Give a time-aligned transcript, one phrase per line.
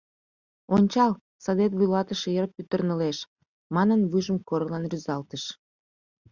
[0.75, 1.11] «Ончал,
[1.43, 3.17] садет вуйлатыше йыр пӱтырнылеш»,—
[3.75, 5.43] манын, вуйжым Корольлан рӱзалтыш.